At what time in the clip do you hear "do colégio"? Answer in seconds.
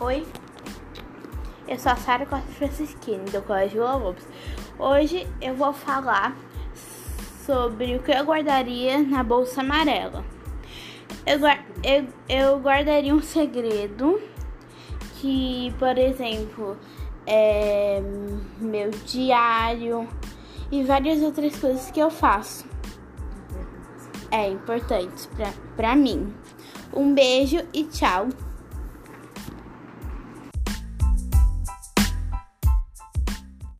3.30-3.82